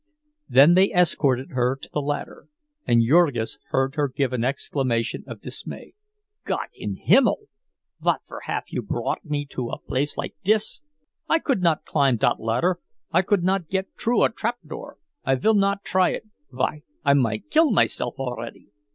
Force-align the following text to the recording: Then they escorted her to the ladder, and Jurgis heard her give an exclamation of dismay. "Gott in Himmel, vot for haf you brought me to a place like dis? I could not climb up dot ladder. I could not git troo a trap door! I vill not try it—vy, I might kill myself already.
Then 0.49 0.73
they 0.73 0.91
escorted 0.91 1.51
her 1.51 1.75
to 1.75 1.87
the 1.93 2.01
ladder, 2.01 2.47
and 2.87 3.03
Jurgis 3.07 3.59
heard 3.69 3.93
her 3.93 4.07
give 4.07 4.33
an 4.33 4.43
exclamation 4.43 5.23
of 5.27 5.41
dismay. 5.41 5.93
"Gott 6.43 6.69
in 6.73 6.95
Himmel, 6.95 7.41
vot 7.99 8.21
for 8.27 8.39
haf 8.45 8.73
you 8.73 8.81
brought 8.81 9.23
me 9.25 9.45
to 9.51 9.69
a 9.69 9.77
place 9.79 10.17
like 10.17 10.33
dis? 10.43 10.81
I 11.29 11.37
could 11.37 11.61
not 11.61 11.85
climb 11.85 12.15
up 12.15 12.19
dot 12.19 12.39
ladder. 12.39 12.79
I 13.11 13.21
could 13.21 13.43
not 13.43 13.69
git 13.69 13.95
troo 13.95 14.23
a 14.23 14.31
trap 14.31 14.55
door! 14.65 14.97
I 15.23 15.35
vill 15.35 15.53
not 15.53 15.83
try 15.83 16.09
it—vy, 16.13 16.81
I 17.05 17.13
might 17.13 17.51
kill 17.51 17.69
myself 17.69 18.15
already. 18.17 18.69